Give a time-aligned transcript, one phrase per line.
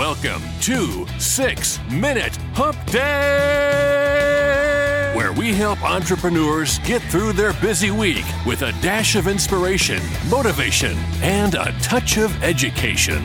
[0.00, 3.02] Welcome to Six Minute Hump Day,
[5.14, 10.96] where we help entrepreneurs get through their busy week with a dash of inspiration, motivation,
[11.20, 13.22] and a touch of education.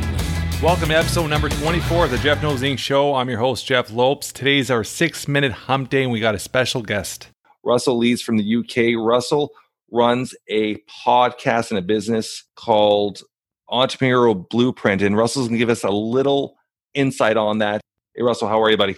[0.61, 2.77] Welcome to episode number 24 of the Jeff Knows Inc.
[2.77, 3.15] show.
[3.15, 4.33] I'm your host, Jeff Lopes.
[4.33, 7.29] Today's our six minute hump day, and we got a special guest.
[7.63, 8.97] Russell Lees from the UK.
[9.01, 9.51] Russell
[9.93, 13.21] runs a podcast and a business called
[13.69, 16.57] Entrepreneurial Blueprint, and Russell's going to give us a little
[16.95, 17.81] insight on that.
[18.15, 18.95] Hey, Russell, how are you, buddy?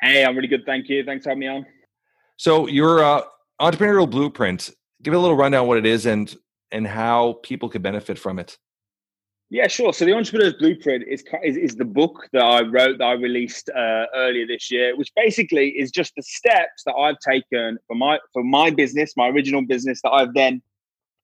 [0.00, 0.64] Hey, I'm really good.
[0.66, 1.04] Thank you.
[1.04, 1.66] Thanks for having me on.
[2.36, 3.22] So, your uh,
[3.60, 4.70] Entrepreneurial Blueprint,
[5.02, 6.34] give a little rundown what it is and
[6.72, 8.58] and how people could benefit from it.
[9.48, 9.92] Yeah, sure.
[9.92, 13.70] So the Entrepreneur's Blueprint is, is, is the book that I wrote that I released
[13.70, 18.18] uh, earlier this year, which basically is just the steps that I've taken for my
[18.32, 20.60] for my business, my original business that I've then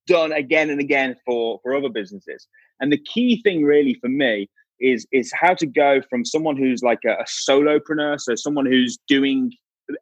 [0.07, 2.47] done again and again for for other businesses.
[2.81, 4.49] And the key thing really for me
[4.83, 8.99] is is how to go from someone who's like a, a solopreneur, so someone who's
[9.09, 9.53] doing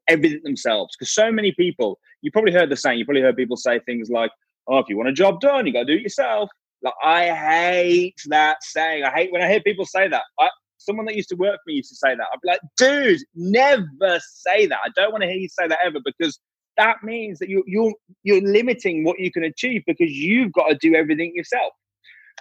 [0.08, 0.94] everything themselves.
[0.96, 4.10] Because so many people, you probably heard the saying, you probably heard people say things
[4.10, 4.30] like,
[4.66, 6.50] "Oh, if you want a job done, you got to do it yourself."
[6.82, 9.04] Like I hate that saying.
[9.04, 10.22] I hate when I hear people say that.
[10.38, 12.26] I, someone that used to work for me used to say that.
[12.32, 14.78] I'd be like, dude, never say that.
[14.82, 16.41] I don't want to hear you say that ever because
[16.78, 20.74] that means that you, you're you're limiting what you can achieve because you've got to
[20.76, 21.72] do everything yourself.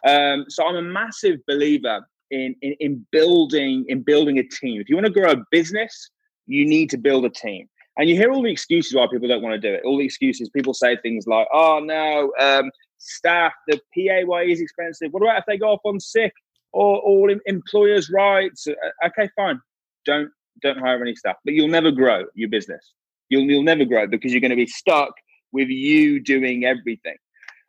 [0.08, 4.82] Um, so I'm a massive believer in, in in building in building a team.
[4.82, 6.10] If you want to grow a business,
[6.48, 7.68] you need to build a team.
[7.98, 9.82] And you hear all the excuses why people don't want to do it.
[9.86, 15.12] All the excuses people say things like, "Oh no, um, staff, the PAYE is expensive.
[15.12, 16.34] What about if they go off on sick
[16.72, 18.68] or all employers' rights?
[18.68, 19.60] Uh, okay, fine.
[20.06, 20.30] Don't
[20.62, 22.94] don't hire any staff, but you'll never grow your business.
[23.30, 25.14] You'll you'll never grow because you're going to be stuck
[25.52, 27.16] with you doing everything.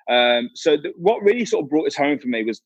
[0.08, 2.60] Um, so th- what really sort of brought this home for me was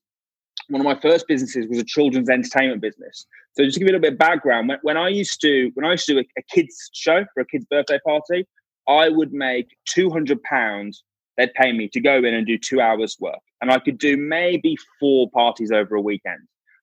[0.69, 3.27] one of my first businesses was a children's entertainment business.
[3.53, 5.71] So just to give you a little bit of background, when, when I used to
[5.75, 8.47] when I used to do a, a kids show for a kid's birthday party,
[8.89, 11.05] I would make two hundred pounds
[11.37, 13.41] they'd pay me to go in and do two hours work.
[13.61, 16.41] And I could do maybe four parties over a weekend,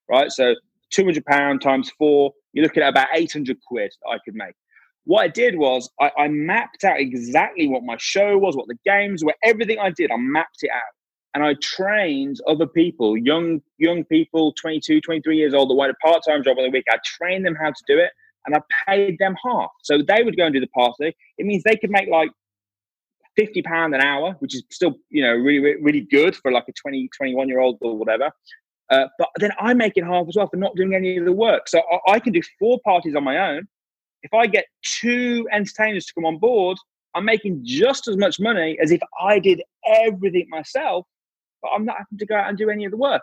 [0.10, 0.32] right?
[0.32, 0.56] So
[0.92, 4.54] 200 pound times four, you're looking at about 800 quid I could make.
[5.06, 8.78] What I did was I, I mapped out exactly what my show was, what the
[8.86, 10.82] games were, everything I did, I mapped it out.
[11.34, 16.06] And I trained other people, young young people, 22, 23 years old, that wanted a
[16.06, 16.86] part-time job on the week.
[16.90, 18.12] I trained them how to do it
[18.46, 19.70] and I paid them half.
[19.84, 21.16] So they would go and do the party.
[21.38, 22.32] It means they could make like
[23.38, 26.74] 50 pound an hour, which is still, you know, really, really good for like a
[26.74, 28.32] 20, 21 year old or whatever.
[28.90, 31.70] Uh, but then I'm making half as well for not doing any of the work.
[31.70, 33.68] So I, I, can do four parties on my own.
[34.24, 36.78] If I get two entertainers to come on board,
[37.16, 41.06] I'm making just as much money as if I did everything myself,
[41.62, 43.22] but I'm not having to go out and do any of the work.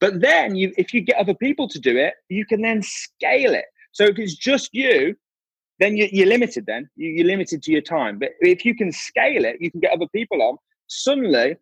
[0.00, 3.54] But then you, if you get other people to do it, you can then scale
[3.54, 3.66] it.
[3.92, 5.14] So if it's just you,
[5.78, 6.66] then you, are limited.
[6.66, 8.18] Then you, are limited to your time.
[8.18, 10.56] But if you can scale it, you can get other people on.
[10.88, 11.56] Suddenly,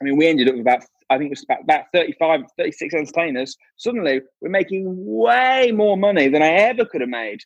[0.00, 2.94] I mean, we ended up with about I think it was about, about 35, 36
[2.94, 3.56] entertainers.
[3.76, 7.40] Suddenly, we're making way more money than I ever could have made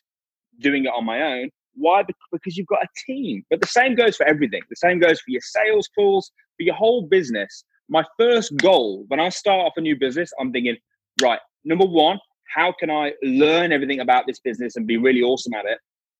[0.59, 1.49] doing it on my own.
[1.73, 2.03] Why?
[2.31, 3.43] Because you've got a team.
[3.49, 4.61] But the same goes for everything.
[4.69, 7.63] The same goes for your sales calls, for your whole business.
[7.91, 10.77] My first goal when I start off a new business, I'm thinking,
[11.21, 12.19] right, number one,
[12.55, 15.77] how can I learn everything about this business and be really awesome at it?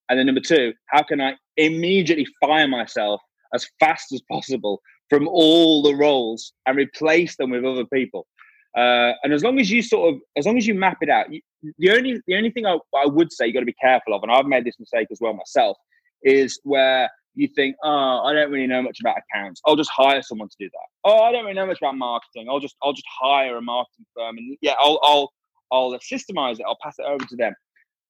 [0.09, 3.21] And then number two, how can I immediately fire myself
[3.53, 8.27] as fast as possible from all the roles and replace them with other people?
[8.77, 11.31] Uh, and as long as you sort of, as long as you map it out,
[11.31, 11.39] you,
[11.77, 14.23] the only the only thing I, I would say you got to be careful of,
[14.23, 15.77] and I've made this mistake as well myself,
[16.23, 19.61] is where you think, oh, I don't really know much about accounts.
[19.65, 21.09] I'll just hire someone to do that.
[21.09, 22.47] Oh, I don't really know much about marketing.
[22.49, 25.31] I'll just I'll just hire a marketing firm, and yeah, I'll I'll
[25.71, 26.65] I'll systemize it.
[26.67, 27.53] I'll pass it over to them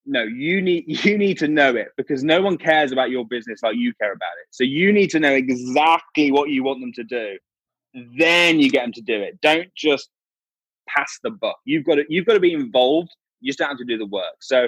[0.06, 3.62] no you need you need to know it because no one cares about your business
[3.64, 6.94] like you care about it so you need to know exactly what you want them
[6.94, 7.38] to do
[8.18, 10.10] then you get them to do it don't just
[10.88, 13.10] pass the buck you've got to you've got to be involved
[13.42, 14.68] you just have to do the work so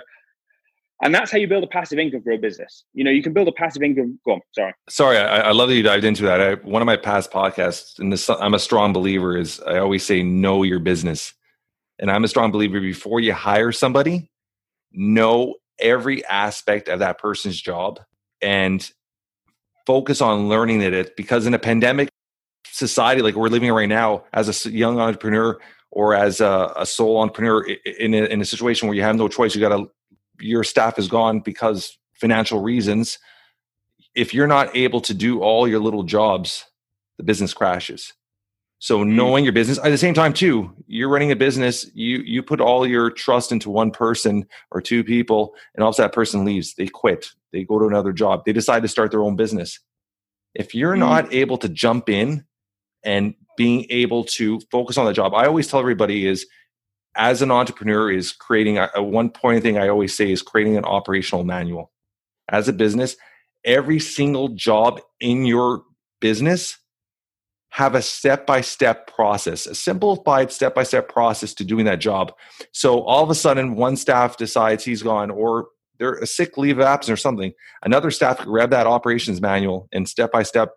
[1.03, 2.85] and that's how you build a passive income for a business.
[2.93, 4.73] You know you can build a passive income go on sorry.
[4.89, 6.41] Sorry i, I love that you dived into that.
[6.41, 10.05] I, one of my past podcasts and this i'm a strong believer is i always
[10.05, 11.33] say know your business.
[11.99, 14.29] And i'm a strong believer before you hire somebody
[14.91, 17.99] know every aspect of that person's job
[18.41, 18.91] and
[19.85, 22.09] focus on learning that it because in a pandemic
[22.65, 25.59] society like we're living in right now as a young entrepreneur
[25.91, 27.63] or as a, a sole entrepreneur
[27.99, 29.89] in a, in a situation where you have no choice you got to
[30.39, 33.19] your staff is gone because financial reasons
[34.15, 36.65] if you're not able to do all your little jobs
[37.17, 38.13] the business crashes
[38.79, 39.15] So Mm.
[39.15, 41.89] knowing your business at the same time too, you're running a business.
[41.95, 46.13] You you put all your trust into one person or two people, and also that
[46.13, 46.75] person leaves.
[46.75, 47.27] They quit.
[47.53, 48.43] They go to another job.
[48.45, 49.79] They decide to start their own business.
[50.55, 50.99] If you're Mm.
[50.99, 52.45] not able to jump in
[53.03, 56.47] and being able to focus on the job, I always tell everybody is
[57.15, 60.77] as an entrepreneur is creating a, a one point thing I always say is creating
[60.77, 61.91] an operational manual.
[62.49, 63.15] As a business,
[63.65, 65.83] every single job in your
[66.19, 66.77] business
[67.69, 72.31] have a step-by-step process a simplified step-by-step process to doing that job
[72.71, 75.67] so all of a sudden one staff decides he's gone or
[75.97, 77.51] they're a sick leave of absence or something
[77.81, 80.69] another staff grab that operations manual and step-by-step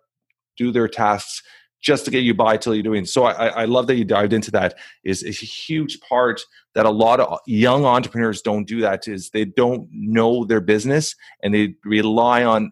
[0.57, 1.43] do their tasks
[1.81, 4.33] just to get you by till you're doing so I, I love that you dived
[4.33, 4.75] into that.
[5.03, 6.41] Is a huge part
[6.73, 11.15] that a lot of young entrepreneurs don't do that is they don't know their business
[11.43, 12.71] and they rely on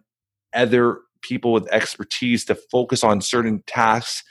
[0.54, 4.22] other people with expertise to focus on certain tasks.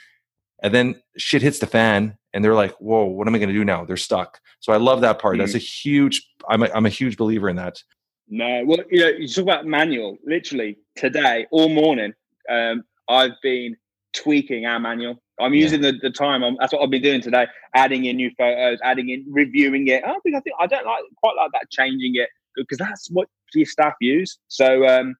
[0.62, 3.54] And then shit hits the fan and they're like whoa what am i going to
[3.54, 3.84] do now?
[3.84, 4.40] They're stuck.
[4.60, 5.38] So i love that part.
[5.38, 7.82] That's a huge I'm a, I'm a huge believer in that.
[8.28, 10.18] No, well, you know, you talk about manual.
[10.24, 12.12] Literally today, all morning,
[12.50, 13.76] um, I've been
[14.16, 15.22] tweaking our manual.
[15.40, 15.62] I'm Yeah.
[15.62, 16.42] using the, the time.
[16.42, 17.46] I'm, that's what I've been doing today.
[17.74, 20.02] Adding in new photos, adding in, reviewing it.
[20.04, 23.28] I think I think I don't like quite like that changing it because that's what
[23.54, 24.38] your staff use.
[24.48, 25.14] So, um,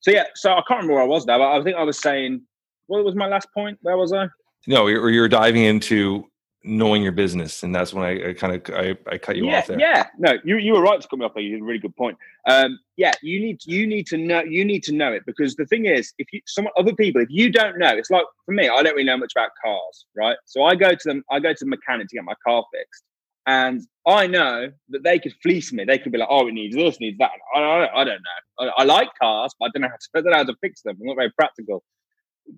[0.00, 0.24] so yeah.
[0.34, 2.42] So I can't remember where I was now, but I think I was saying,
[2.86, 3.78] what was my last point?
[3.82, 4.28] Where was I?
[4.66, 6.24] no you're, you're diving into
[6.64, 9.58] knowing your business and that's when i, I kind of I, I cut you yeah,
[9.58, 10.06] off there yeah.
[10.18, 11.42] No, you, you were right to cut me off there.
[11.42, 12.18] You did a really good point.
[12.48, 15.66] Um, yeah, you need you need to know you need to know it because the
[15.66, 18.68] thing is, if you some other people, if you don't know, it's like for me,
[18.68, 20.36] I don't really know much about cars, right?
[20.44, 23.04] So I go to them, I go to the mechanic to get my car fixed,
[23.46, 25.84] and I know that they could fleece me.
[25.84, 28.72] They could be like, "Oh, it needs this, needs that." I, I, I don't know.
[28.76, 30.56] I, I like cars, but I don't know how to I don't know how to
[30.60, 30.96] fix them.
[31.00, 31.84] I'm not very practical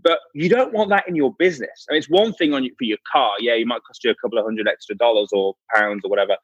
[0.03, 1.87] but you don't want that in your business.
[1.89, 3.33] I mean, it's one thing on you for your car.
[3.41, 6.37] Yeah, it might cost you a couple of hundred extra dollars or pounds or whatever.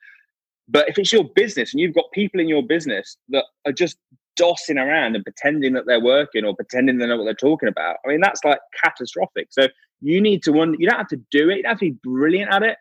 [0.69, 3.97] But if it's your business and you've got people in your business that are just
[4.39, 7.97] dossing around and pretending that they're working or pretending they know what they're talking about,
[8.05, 9.49] I mean, that's like catastrophic.
[9.51, 9.69] So
[10.01, 10.75] you need to one.
[10.79, 12.77] you don't have to do it, you don't have to be brilliant at it,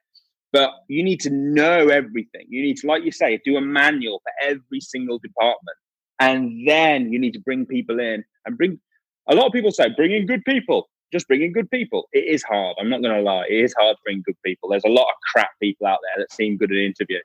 [0.51, 2.45] but you need to know everything.
[2.49, 5.77] You need to, like you say, do a manual for every single department.
[6.19, 8.79] And then you need to bring people in and bring
[9.27, 10.89] a lot of people say bring in good people.
[11.11, 12.09] Just bring in good people.
[12.13, 13.45] It is hard i'm not going to lie.
[13.49, 14.69] It is hard to bring good people.
[14.69, 17.19] There's a lot of crap people out there that seem good at an interview.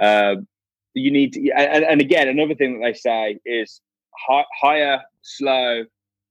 [0.00, 0.48] Um,
[0.94, 3.80] you need to and, and again another thing that they say is
[4.60, 5.84] hire slow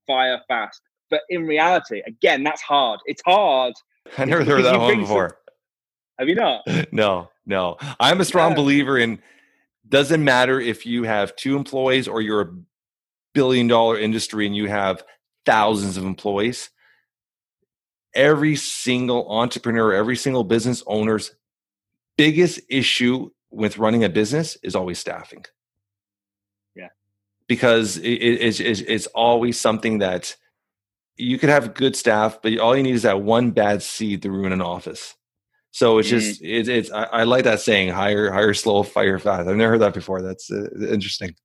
[0.06, 0.82] fire fast.
[1.10, 3.00] But in reality again that's hard.
[3.06, 3.74] It's hard
[4.18, 5.38] i never heard that one bring some- before.
[6.20, 6.64] Have you not?
[6.92, 7.78] No no.
[8.00, 8.58] I'm a strong Yeah.
[8.58, 9.20] believer in
[9.88, 12.54] doesn't matter if you have two employees or you're a
[13.38, 15.04] billion dollar industry and you have
[15.46, 16.70] thousands of employees
[18.16, 21.36] every single entrepreneur every single business owner's
[22.18, 25.46] biggest issue with running a business is always staffing.
[26.76, 26.90] Yeah.
[27.48, 30.36] because it, it- it's, it's, always something that
[31.16, 34.32] you could have good staff but all you need is that one bad seed to
[34.32, 35.16] ruin an office.
[35.72, 39.48] So it's just it, it's I, I like that saying hire hire slow fire fast.
[39.48, 40.22] I've never heard that before.
[40.24, 41.36] That's uh, interesting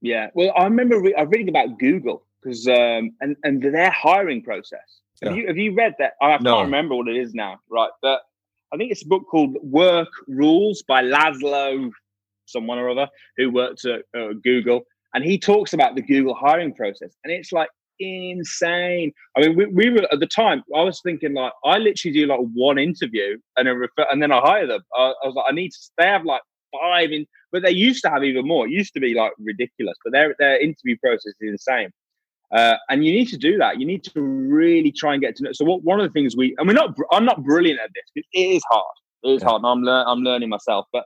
[0.00, 0.28] Yeah.
[0.34, 4.42] Well, I remember re- I was reading about Google because um, and and their hiring
[4.42, 5.00] process.
[5.22, 5.42] Have Yeah.
[5.42, 6.12] you have you read that?
[6.22, 7.90] I can't remember what it is now, right?
[8.02, 8.22] But
[8.72, 11.90] I think it's a book called Work Rules by Laszlo,
[12.46, 14.82] someone or other who worked at uh, Google,
[15.14, 17.68] and he talks about the Google hiring process, and it's like
[17.98, 19.12] insane.
[19.36, 20.62] I mean, we, we were at the time.
[20.76, 24.30] I was thinking like I literally do like one interview and a refer, and then
[24.30, 24.82] I hire them.
[24.94, 25.78] I, I was like, I need to.
[25.98, 26.42] They have like
[26.80, 28.66] five in, but they used to have even more.
[28.66, 31.90] It used to be like ridiculous, but their their interview process is insane.
[32.50, 33.78] Uh, and you need to do that.
[33.78, 35.52] You need to really try and get to know.
[35.52, 38.24] So what, one of the things we, and we're not, I'm not brilliant at this.
[38.32, 38.96] It is hard.
[39.22, 39.62] It is hard.
[39.62, 41.04] And I'm, I'm learning myself, but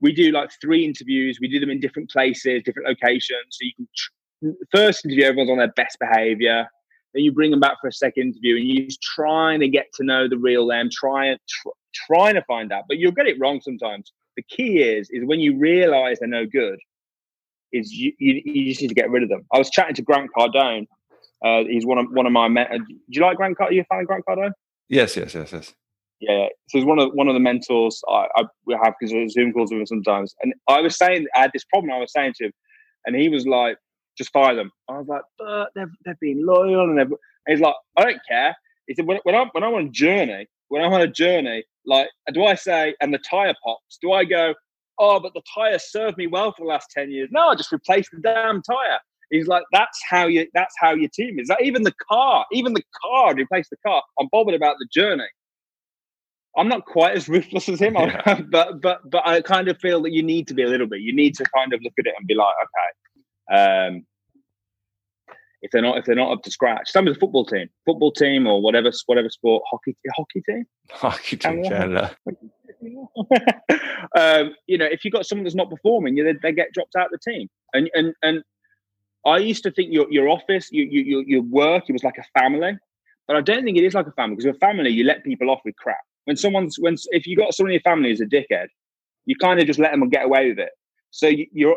[0.00, 1.38] we do like three interviews.
[1.40, 3.46] We do them in different places, different locations.
[3.50, 6.68] So you can tr- first interview, everyone's on their best behavior.
[7.14, 9.86] Then you bring them back for a second interview, and you're just trying to get
[9.94, 11.68] to know the real them, trying tr-
[12.06, 12.84] trying to find out.
[12.88, 14.12] But you'll get it wrong sometimes.
[14.36, 16.78] The key is is when you realize they're no good,
[17.72, 19.42] is you, you, you just need to get rid of them.
[19.52, 20.86] I was chatting to Grant Cardone.
[21.44, 22.48] Uh, he's one of one of my.
[22.48, 23.56] Men- uh, do you like Grant?
[23.56, 24.52] Card- Are you a fan of Grant Cardone?
[24.88, 25.74] yes yes yes yes
[26.20, 29.52] Yeah, so he's one of one of the mentors I, I we have because Zoom
[29.52, 30.34] calls with him sometimes.
[30.42, 31.92] And I was saying I had this problem.
[31.92, 32.52] I was saying to him,
[33.04, 33.76] and he was like,
[34.16, 37.12] "Just fire them." I was like, "But they've they've been loyal," and, and
[37.48, 38.54] he's like, "I don't care."
[38.86, 41.64] He said, "When, when I'm when I'm on a journey, when I'm on a journey,
[41.86, 43.98] like, do I say and the tire pops?
[44.00, 44.54] Do I go?"
[44.98, 47.28] Oh, but the tire served me well for the last 10 years.
[47.30, 48.98] No, I just replaced the damn tire.
[49.30, 51.48] He's like, that's how you that's how your team is.
[51.48, 54.02] That even the car, even the car replaced the car.
[54.20, 55.26] I'm bothered about the journey.
[56.56, 58.40] I'm not quite as ruthless as him, yeah.
[58.50, 61.00] but but but I kind of feel that you need to be a little bit.
[61.00, 64.06] You need to kind of look at it and be like, okay, um,
[65.66, 68.12] if they're not if they're not up to scratch, some of the football team, football
[68.12, 72.16] team or whatever whatever sport, hockey hockey team, hockey team, Canada.
[74.16, 77.06] um, you know, if you've got someone that's not performing, they, they get dropped out
[77.06, 77.48] of the team.
[77.74, 78.42] And and and
[79.26, 82.40] I used to think your your office, your your your work, it was like a
[82.40, 82.78] family,
[83.26, 85.50] but I don't think it is like a family because with family you let people
[85.50, 85.98] off with crap.
[86.26, 88.68] When someone's when if you've got someone in your family who's a dickhead,
[89.24, 90.70] you kind of just let them get away with it.
[91.10, 91.76] So you, your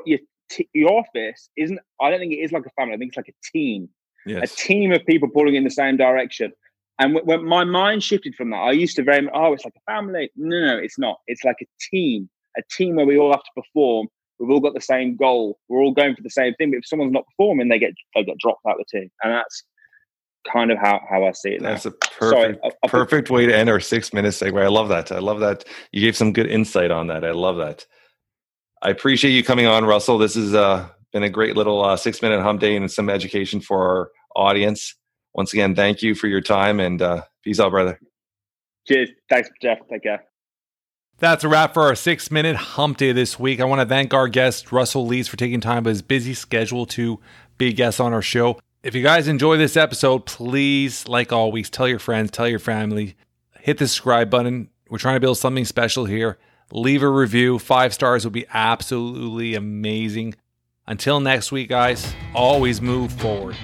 [0.58, 1.80] your your office isn't.
[2.02, 2.94] I don't think it is like a family.
[2.94, 3.90] I think it's like a team,
[4.26, 4.52] yes.
[4.52, 6.52] a team of people pulling in the same direction.
[7.00, 9.92] And when my mind shifted from that, I used to very oh, it's like a
[9.92, 10.30] family.
[10.36, 11.20] No, no, it's not.
[11.28, 14.08] It's like a team, a team where we all have to perform.
[14.38, 15.60] We've all got the same goal.
[15.68, 16.72] We're all going for the same thing.
[16.72, 19.34] But if someone's not performing, they get they get dropped out of the team, and
[19.34, 19.64] that's
[20.52, 21.62] kind of how, how I see it.
[21.62, 21.70] Now.
[21.70, 24.62] That's a perfect Sorry, perfect way to end our six minute segue.
[24.62, 25.12] I love that.
[25.12, 27.24] I love that you gave some good insight on that.
[27.24, 27.86] I love that.
[28.82, 30.18] I appreciate you coming on, Russell.
[30.18, 33.60] This has uh, been a great little uh, six minute hump day and some education
[33.60, 34.96] for our audience.
[35.34, 38.00] Once again, thank you for your time and uh, peace out, brother.
[38.88, 39.10] Cheers.
[39.30, 39.80] Thanks, Jeff.
[39.90, 40.24] Take care.
[41.20, 43.60] That's a wrap for our six minute hump day this week.
[43.60, 46.34] I want to thank our guest, Russell Lees, for taking time out of his busy
[46.34, 47.20] schedule to
[47.58, 48.58] be a guest on our show.
[48.82, 53.18] If you guys enjoy this episode, please, like always, tell your friends, tell your family,
[53.60, 54.70] hit the subscribe button.
[54.90, 56.38] We're trying to build something special here.
[56.72, 57.60] Leave a review.
[57.60, 60.36] Five stars would be absolutely amazing.
[60.86, 63.56] Until next week, guys, always move forward.